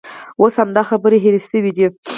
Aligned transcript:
اوس 0.41 0.53
همدا 0.61 0.81
خبرې 0.89 1.17
هېرې 1.23 1.39
شوې 1.49 1.71
دي. 1.75 1.85